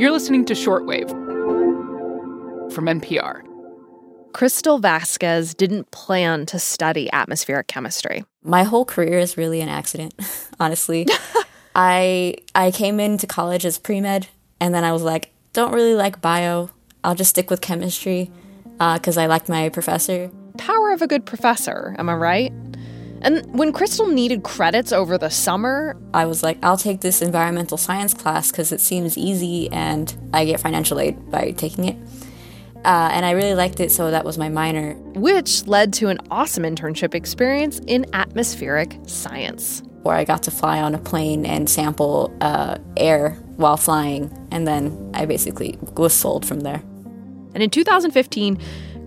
[0.00, 1.10] You're listening to Shortwave
[2.72, 3.42] from NPR.
[4.32, 8.24] Crystal Vasquez didn't plan to study atmospheric chemistry.
[8.42, 10.14] My whole career is really an accident,
[10.58, 11.06] honestly.
[11.74, 14.28] I I came into college as pre-med
[14.58, 16.70] and then I was like, don't really like bio.
[17.04, 18.30] I'll just stick with chemistry
[18.78, 20.30] because uh, I liked my professor.
[20.56, 22.69] Power of a good professor, am I right?
[23.22, 27.76] And when Crystal needed credits over the summer, I was like, I'll take this environmental
[27.76, 31.96] science class because it seems easy and I get financial aid by taking it.
[32.82, 34.94] Uh, and I really liked it, so that was my minor.
[35.14, 39.82] Which led to an awesome internship experience in atmospheric science.
[40.02, 44.66] Where I got to fly on a plane and sample uh, air while flying, and
[44.66, 46.82] then I basically was sold from there.
[47.52, 48.58] And in 2015,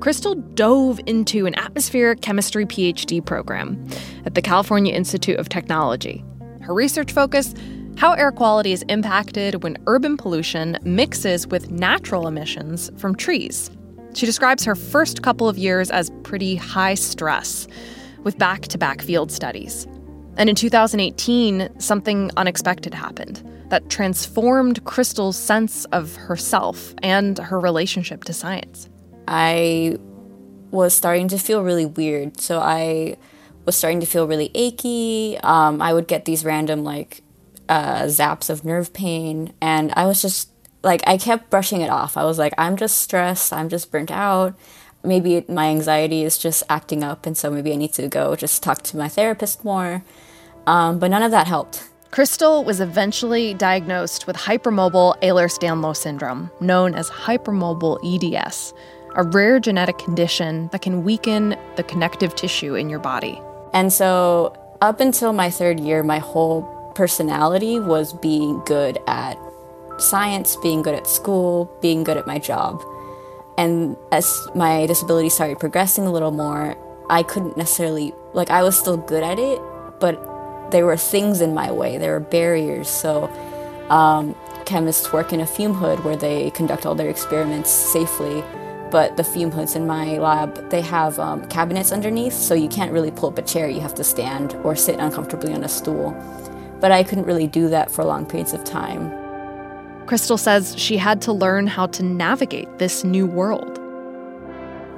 [0.03, 3.81] Crystal dove into an atmospheric chemistry PhD program
[4.25, 6.21] at the California Institute of Technology.
[6.59, 7.53] Her research focus
[7.95, 13.71] how air quality is impacted when urban pollution mixes with natural emissions from trees.
[14.13, 17.66] She describes her first couple of years as pretty high stress,
[18.23, 19.88] with back to back field studies.
[20.35, 28.25] And in 2018, something unexpected happened that transformed Crystal's sense of herself and her relationship
[28.25, 28.89] to science.
[29.27, 29.97] I
[30.71, 32.39] was starting to feel really weird.
[32.39, 33.17] So I
[33.66, 35.38] was starting to feel really achy.
[35.43, 37.21] Um, I would get these random, like,
[37.69, 39.53] uh, zaps of nerve pain.
[39.61, 40.49] And I was just
[40.83, 42.17] like, I kept brushing it off.
[42.17, 43.53] I was like, I'm just stressed.
[43.53, 44.55] I'm just burnt out.
[45.03, 47.25] Maybe my anxiety is just acting up.
[47.25, 50.03] And so maybe I need to go just talk to my therapist more.
[50.66, 51.89] Um, but none of that helped.
[52.13, 58.71] Crystal was eventually diagnosed with hypermobile Ehlers Danlos syndrome, known as hypermobile EDS,
[59.16, 63.42] a rare genetic condition that can weaken the connective tissue in your body.
[63.73, 66.64] And so, up until my third year, my whole
[66.95, 69.38] personality was being good at
[69.97, 72.81] science, being good at school, being good at my job.
[73.58, 76.75] And as my disability started progressing a little more,
[77.09, 79.62] I couldn't necessarily, like, I was still good at it,
[80.00, 80.19] but
[80.72, 82.90] there were things in my way, there were barriers.
[82.90, 83.30] So,
[83.90, 84.35] um,
[84.66, 88.44] chemists work in a fume hood where they conduct all their experiments safely.
[88.94, 92.94] But the fume hoods in my lab, they have um, cabinets underneath, so you can't
[92.94, 93.68] really pull up a chair.
[93.68, 96.14] You have to stand or sit uncomfortably on a stool
[96.84, 99.09] but I couldn't really do that for long periods of time.
[100.06, 103.80] Crystal says she had to learn how to navigate this new world.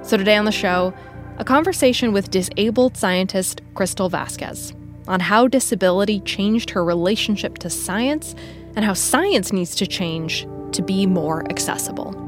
[0.02, 0.96] So, today on the show,
[1.38, 4.74] a conversation with disabled scientist Crystal Vasquez
[5.08, 8.34] on how disability changed her relationship to science
[8.76, 12.25] and how science needs to change to be more accessible.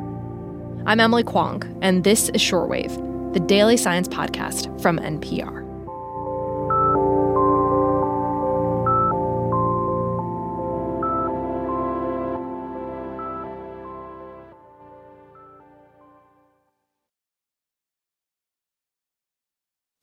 [0.88, 5.67] I'm Emily Kwong, and this is Shortwave, the daily science podcast from NPR.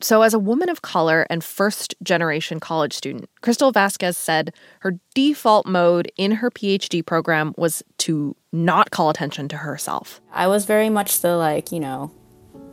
[0.05, 4.99] So, as a woman of color and first generation college student, Crystal Vasquez said her
[5.15, 10.21] default mode in her PhD program was to not call attention to herself.
[10.31, 12.13] I was very much the like, you know,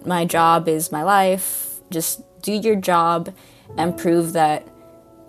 [0.05, 1.79] my job is my life.
[1.89, 3.33] Just do your job
[3.77, 4.67] and prove that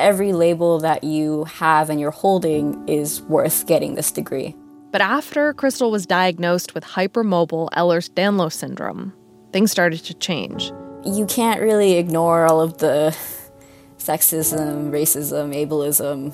[0.01, 4.57] every label that you have and you're holding is worth getting this degree.
[4.91, 9.13] But after Crystal was diagnosed with hypermobile Ehlers Danlos syndrome,
[9.53, 10.73] things started to change
[11.05, 13.17] you can't really ignore all of the
[13.99, 16.33] sexism, racism, ableism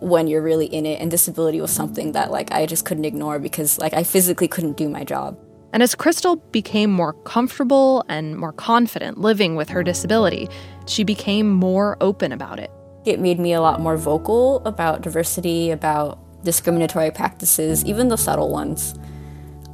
[0.00, 3.38] when you're really in it and disability was something that like I just couldn't ignore
[3.38, 5.38] because like I physically couldn't do my job.
[5.72, 10.48] And as Crystal became more comfortable and more confident living with her disability,
[10.86, 12.70] she became more open about it.
[13.04, 18.50] It made me a lot more vocal about diversity, about discriminatory practices, even the subtle
[18.50, 18.94] ones,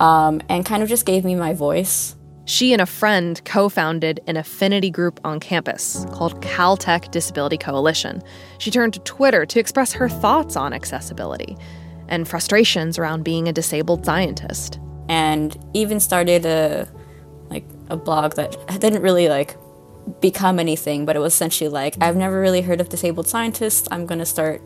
[0.00, 2.16] um, and kind of just gave me my voice.
[2.46, 8.22] She and a friend co founded an affinity group on campus called Caltech Disability Coalition.
[8.58, 11.56] She turned to Twitter to express her thoughts on accessibility
[12.08, 14.78] and frustrations around being a disabled scientist.
[15.08, 16.88] And even started a
[17.48, 19.56] like a blog that didn't really like
[20.20, 23.88] become anything, but it was essentially like I've never really heard of disabled scientists.
[23.90, 24.62] I'm going to start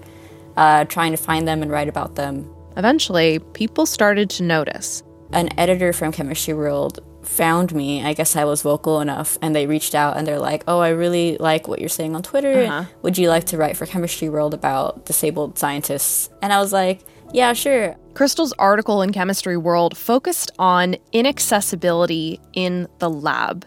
[0.57, 2.53] uh, trying to find them and write about them.
[2.77, 5.03] Eventually, people started to notice.
[5.33, 8.03] An editor from Chemistry World found me.
[8.03, 10.89] I guess I was vocal enough, and they reached out and they're like, "Oh, I
[10.89, 12.63] really like what you're saying on Twitter.
[12.63, 12.85] Uh-huh.
[13.03, 17.05] Would you like to write for Chemistry World about disabled scientists?" And I was like,
[17.33, 23.65] "Yeah, sure." Crystal's article in Chemistry World focused on inaccessibility in the lab.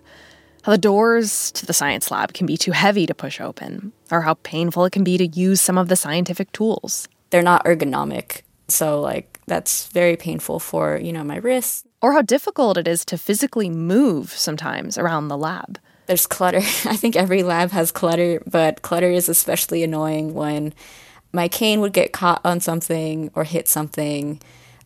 [0.63, 4.21] How the doors to the science lab can be too heavy to push open, or
[4.21, 7.07] how painful it can be to use some of the scientific tools.
[7.29, 8.41] They're not ergonomic
[8.71, 11.85] So, like, that's very painful for, you know, my wrists.
[12.01, 15.79] Or how difficult it is to physically move sometimes around the lab.
[16.07, 16.57] There's clutter.
[16.85, 20.73] I think every lab has clutter, but clutter is especially annoying when
[21.31, 24.41] my cane would get caught on something or hit something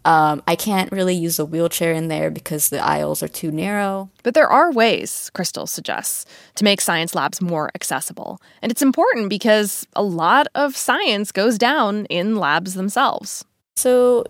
[0.06, 4.12] um, I can't really use a wheelchair in there because the aisles are too narrow.
[4.22, 8.40] But there are ways, Crystal suggests, to make science labs more accessible.
[8.62, 13.46] And it's important because a lot of science goes down in labs themselves.
[13.76, 14.26] So,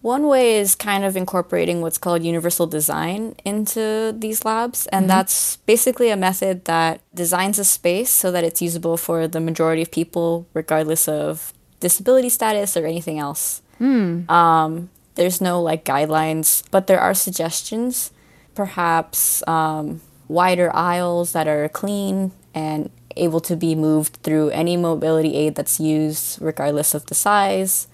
[0.00, 4.86] one way is kind of incorporating what's called universal design into these labs.
[4.88, 5.08] And mm-hmm.
[5.08, 9.82] that's basically a method that designs a space so that it's usable for the majority
[9.82, 13.62] of people, regardless of disability status or anything else.
[13.80, 14.28] Mm.
[14.30, 18.12] Um, there's no like guidelines, but there are suggestions.
[18.54, 25.34] Perhaps um, wider aisles that are clean and able to be moved through any mobility
[25.34, 27.87] aid that's used, regardless of the size.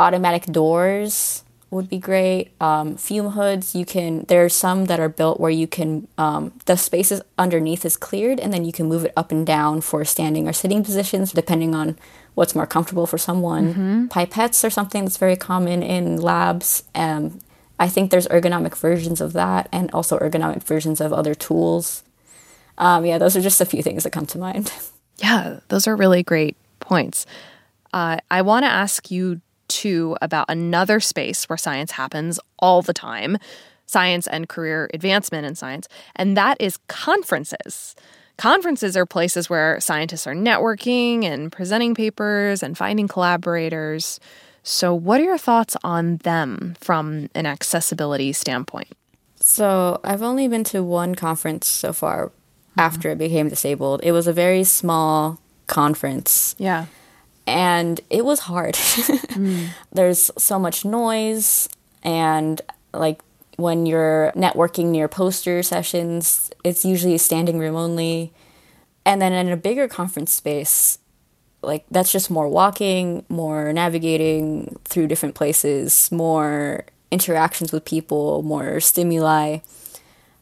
[0.00, 2.50] Automatic doors would be great.
[2.60, 4.24] Um, fume hoods, you can.
[4.28, 6.08] There are some that are built where you can.
[6.18, 9.80] Um, the spaces underneath is cleared, and then you can move it up and down
[9.82, 11.98] for standing or sitting positions, depending on
[12.34, 13.74] what's more comfortable for someone.
[13.74, 14.06] Mm-hmm.
[14.06, 16.84] Pipettes are something that's very common in labs.
[16.94, 17.38] Um,
[17.78, 22.02] I think there's ergonomic versions of that, and also ergonomic versions of other tools.
[22.78, 24.72] Um, yeah, those are just a few things that come to mind.
[25.22, 27.26] Yeah, those are really great points.
[27.92, 32.92] Uh, I want to ask you too about another space where science happens all the
[32.92, 33.38] time
[33.90, 37.96] science and career advancement in science, and that is conferences.
[38.38, 44.20] Conferences are places where scientists are networking and presenting papers and finding collaborators.
[44.62, 48.88] So, what are your thoughts on them from an accessibility standpoint?
[49.40, 52.80] So, I've only been to one conference so far mm-hmm.
[52.80, 54.00] after I became disabled.
[54.02, 56.54] It was a very small conference.
[56.58, 56.86] Yeah.
[57.50, 58.74] And it was hard.
[58.74, 59.68] mm.
[59.92, 61.68] There's so much noise,
[62.04, 62.60] and
[62.94, 63.20] like
[63.56, 68.32] when you're networking near poster sessions, it's usually standing room only.
[69.04, 70.98] And then in a bigger conference space,
[71.60, 78.78] like that's just more walking, more navigating through different places, more interactions with people, more
[78.78, 79.58] stimuli.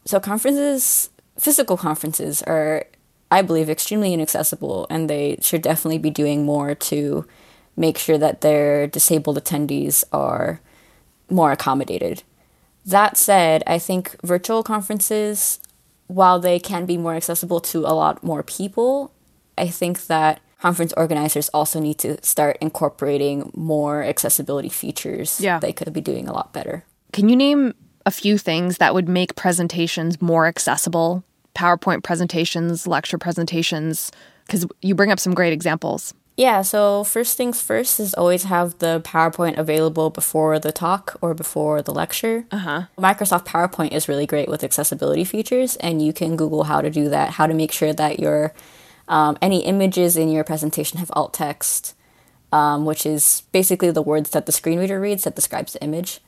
[0.04, 1.08] So conferences,
[1.38, 2.84] physical conferences are
[3.30, 7.26] I believe extremely inaccessible and they should definitely be doing more to
[7.76, 10.60] make sure that their disabled attendees are
[11.30, 12.22] more accommodated.
[12.84, 15.60] That said, I think virtual conferences,
[16.06, 19.12] while they can be more accessible to a lot more people,
[19.58, 25.40] I think that conference organizers also need to start incorporating more accessibility features.
[25.40, 25.58] Yeah.
[25.58, 26.84] They could be doing a lot better.
[27.12, 27.74] Can you name
[28.06, 31.24] a few things that would make presentations more accessible?
[31.58, 34.12] PowerPoint presentations, lecture presentations,
[34.46, 36.14] because you bring up some great examples.
[36.36, 41.34] Yeah, so first things first is always have the PowerPoint available before the talk or
[41.34, 42.46] before the lecture.
[42.52, 42.82] Uh-huh.
[42.96, 47.08] Microsoft PowerPoint is really great with accessibility features, and you can Google how to do
[47.08, 48.54] that, how to make sure that your
[49.08, 51.96] um, any images in your presentation have alt text,
[52.52, 56.20] um, which is basically the words that the screen reader reads that describes the image.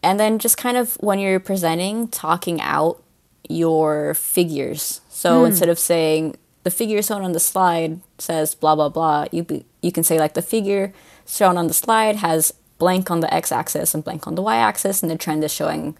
[0.00, 3.02] And then just kind of when you're presenting, talking out
[3.48, 5.00] your figures.
[5.08, 5.48] So mm.
[5.48, 9.64] instead of saying the figure shown on the slide says blah blah blah, you be,
[9.82, 10.92] you can say like the figure
[11.26, 15.10] shown on the slide has blank on the x-axis and blank on the y-axis, and
[15.10, 15.96] the trend is showing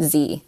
[0.00, 0.42] z,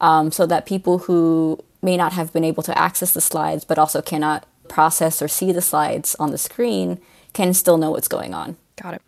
[0.00, 3.78] um, so that people who may not have been able to access the slides but
[3.78, 7.00] also cannot process or see the slides on the screen
[7.32, 8.56] can still know what's going on.
[8.82, 9.02] Got it.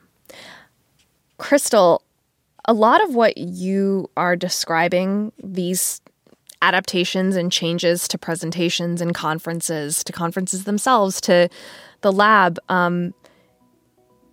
[1.36, 2.02] Crystal,
[2.64, 6.00] a lot of what you are describing, these
[6.62, 11.48] adaptations and changes to presentations and conferences, to conferences themselves, to
[12.02, 13.14] the lab, um,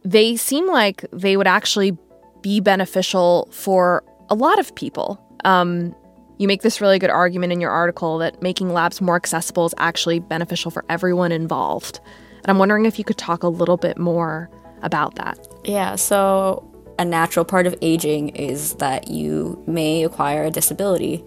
[0.04, 1.98] they seem like they would actually
[2.42, 5.22] be beneficial for a lot of people.
[5.44, 5.96] Um,
[6.38, 9.74] you make this really good argument in your article that making labs more accessible is
[9.78, 12.00] actually beneficial for everyone involved.
[12.38, 14.50] And I'm wondering if you could talk a little bit more
[14.84, 15.40] about that.
[15.64, 16.64] Yeah, so
[17.00, 21.24] a natural part of aging is that you may acquire a disability.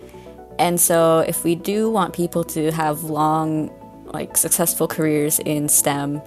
[0.61, 3.71] And so, if we do want people to have long,
[4.05, 6.21] like successful careers in STEM,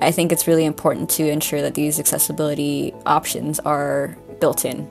[0.00, 4.88] I think it's really important to ensure that these accessibility options are built in.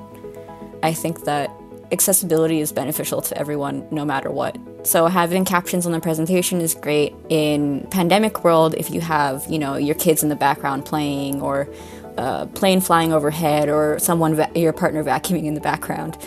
[0.84, 1.50] I think that
[1.94, 4.58] accessibility is beneficial to everyone no matter what.
[4.84, 9.58] So having captions on the presentation is great in pandemic world if you have, you
[9.58, 11.70] know, your kids in the background playing or
[12.18, 16.18] a plane flying overhead or someone va- your partner vacuuming in the background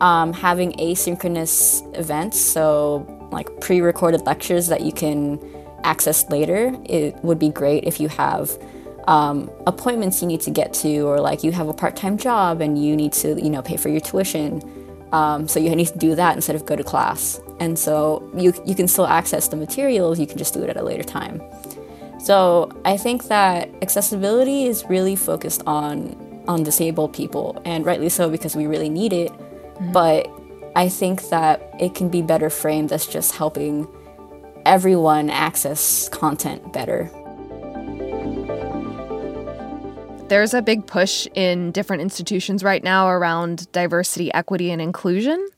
[0.00, 5.40] um, having asynchronous events, so like pre recorded lectures that you can
[5.84, 8.58] access later, it would be great if you have
[9.06, 12.60] um, appointments you need to get to, or like you have a part time job
[12.60, 14.62] and you need to, you know, pay for your tuition.
[15.12, 17.40] Um, so you need to do that instead of go to class.
[17.60, 20.76] And so you, you can still access the materials, you can just do it at
[20.76, 21.42] a later time.
[22.20, 28.30] So I think that accessibility is really focused on on disabled people, and rightly so
[28.30, 29.30] because we really need it.
[29.80, 29.92] Mm-hmm.
[29.92, 30.30] But
[30.76, 33.86] I think that it can be better framed as just helping
[34.64, 37.10] everyone access content better.
[40.28, 45.48] There's a big push in different institutions right now around diversity, equity, and inclusion.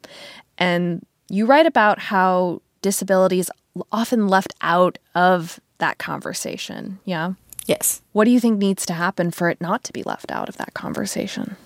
[0.59, 3.51] And you write about how disability is
[3.91, 7.01] often left out of that conversation.
[7.05, 7.33] Yeah.
[7.67, 8.01] Yes.
[8.13, 10.57] What do you think needs to happen for it not to be left out of
[10.59, 11.57] that conversation?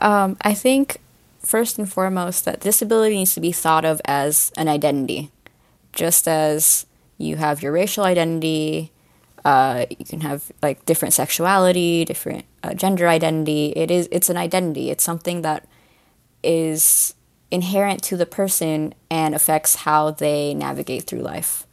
[0.00, 0.98] Um, I think
[1.44, 5.30] first and foremost that disability needs to be thought of as an identity,
[5.92, 6.86] just as
[7.18, 8.92] you have your racial identity,
[9.44, 13.72] uh, you can have like different sexuality, different uh, gender identity.
[13.76, 14.90] It is it's an identity.
[14.90, 15.68] It's something that
[16.42, 17.14] is
[17.50, 21.66] inherent to the person and affects how they navigate through life.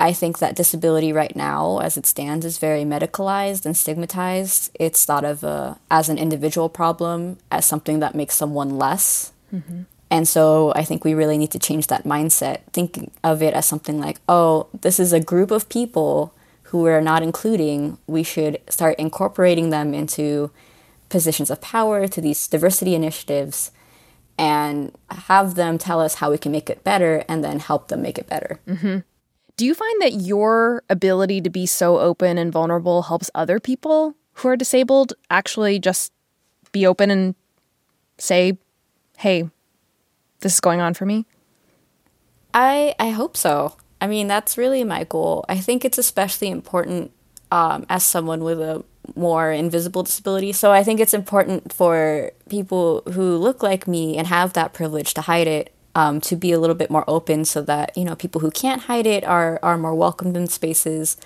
[0.00, 4.70] I think that disability right now, as it stands, is very medicalized and stigmatized.
[4.74, 9.32] It's thought of uh, as an individual problem, as something that makes someone less.
[9.54, 9.82] Mm-hmm.
[10.10, 13.66] And so I think we really need to change that mindset, thinking of it as
[13.66, 16.32] something like, oh, this is a group of people
[16.64, 20.50] who we're not including, we should start incorporating them into
[21.10, 23.70] positions of power, to these diversity initiatives,
[24.38, 28.00] and have them tell us how we can make it better and then help them
[28.00, 28.60] make it better.
[28.66, 28.98] Mm-hmm.
[29.60, 34.14] Do you find that your ability to be so open and vulnerable helps other people
[34.36, 36.14] who are disabled actually just
[36.72, 37.34] be open and
[38.16, 38.56] say,
[39.18, 39.50] hey,
[40.38, 41.26] this is going on for me?
[42.54, 43.76] I I hope so.
[44.00, 45.44] I mean, that's really my goal.
[45.46, 47.12] I think it's especially important
[47.50, 48.82] um, as someone with a
[49.14, 50.52] more invisible disability.
[50.52, 55.12] So I think it's important for people who look like me and have that privilege
[55.12, 58.14] to hide it um, to be a little bit more open so that, you know,
[58.14, 61.16] people who can't hide it are, are more welcomed in spaces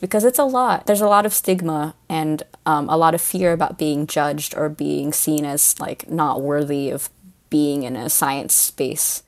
[0.00, 0.86] because it's a lot.
[0.86, 4.68] There's a lot of stigma and um, a lot of fear about being judged or
[4.68, 7.10] being seen as like not worthy of
[7.50, 9.22] being in a science space.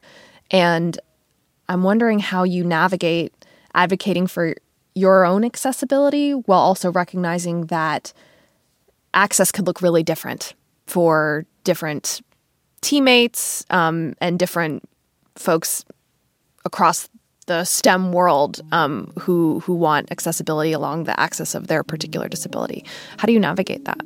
[0.50, 0.98] And
[1.68, 3.32] I'm wondering how you navigate
[3.74, 4.54] advocating for
[4.94, 8.12] your own accessibility while also recognizing that
[9.12, 10.54] access could look really different
[10.86, 12.20] for different
[12.84, 14.88] teammates um, and different
[15.36, 15.84] folks
[16.64, 17.08] across
[17.46, 22.84] the STEM world um, who who want accessibility along the axis of their particular disability.
[23.18, 24.00] How do you navigate that?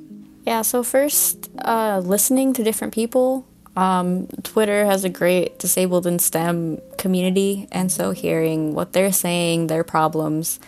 [0.45, 0.63] Yeah.
[0.63, 3.47] So first, uh, listening to different people
[3.79, 9.69] um, Twitter has a great disabled in STEM community, and so hearing what they're saying,
[9.69, 10.59] their problems,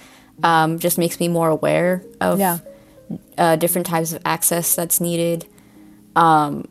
[0.45, 2.59] um, just makes me more aware of yeah.
[3.37, 5.45] uh, different types of access that's needed.
[6.14, 6.69] Um,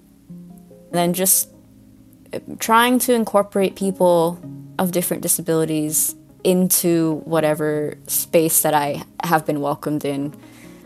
[0.92, 1.50] then just
[2.60, 4.40] trying to incorporate people
[4.78, 10.34] of different disabilities into whatever space that I have been welcomed in,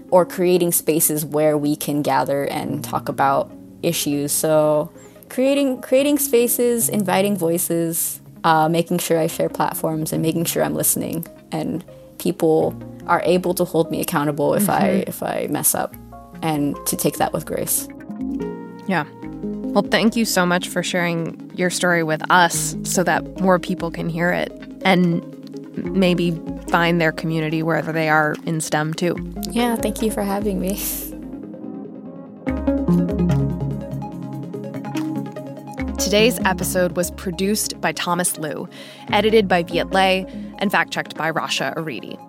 [0.10, 4.32] or creating spaces where we can gather and talk about issues.
[4.32, 4.92] So
[5.30, 10.76] creating creating spaces, inviting voices, uh, making sure I share platforms, and making sure I'm
[10.76, 11.84] listening, and
[12.18, 14.84] people are able to hold me accountable if mm-hmm.
[14.84, 15.96] I if I mess up,
[16.42, 17.88] and to take that with grace.
[18.88, 19.06] Yeah.
[19.74, 23.90] Well, thank you so much for sharing your story with us so that more people
[23.90, 24.52] can hear it
[24.86, 25.24] and
[25.78, 26.40] maybe
[26.70, 29.16] find their community wherever they are in STEM too.
[29.50, 30.80] Yeah, thank you for having me.
[35.98, 38.70] Today's episode was produced by Thomas Lu,
[39.12, 40.28] edited by Viet Le,
[40.60, 42.20] and fact checked by Rasha Aridi.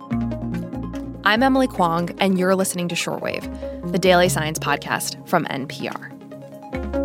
[1.27, 7.04] I'm Emily Kwong, and you're listening to Shortwave, the daily science podcast from NPR.